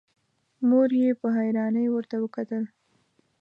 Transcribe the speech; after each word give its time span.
مور 0.67 0.89
يې 1.01 1.09
په 1.21 1.27
حيرانی 1.37 1.85
ورته 1.91 2.15
وکتل. 2.19 2.63